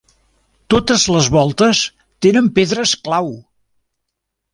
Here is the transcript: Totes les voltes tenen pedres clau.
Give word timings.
Totes 0.73 1.03
les 1.15 1.27
voltes 1.35 1.81
tenen 2.27 2.47
pedres 2.55 2.95
clau. 3.09 3.29